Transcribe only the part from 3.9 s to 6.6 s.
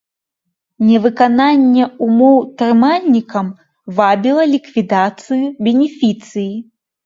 вабіла ліквідацыю бенефіцыі.